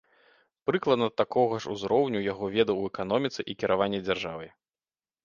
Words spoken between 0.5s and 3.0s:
Прыкладна такога ж узроўню яго веды ў